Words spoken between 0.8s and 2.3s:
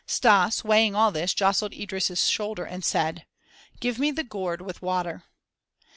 all this, jostled Idris'